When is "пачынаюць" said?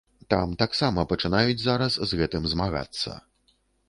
1.11-1.57